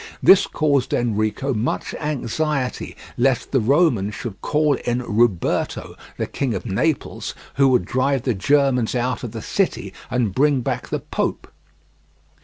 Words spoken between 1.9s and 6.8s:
anxiety lest the Romans should call in Ruberto, the King of